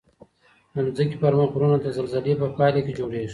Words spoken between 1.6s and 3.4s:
د زلزلې په پایله کې جوړیږي.